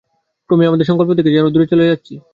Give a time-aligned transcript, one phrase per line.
[0.49, 2.13] ক্রমেই আমরা আমাদের সংকল্প থেকে যেন দূরে চলে যাচ্ছি।